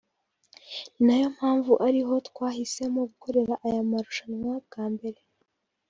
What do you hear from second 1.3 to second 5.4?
mpamvu ariho twahisemo gukorera aya marushanwa bwa mbere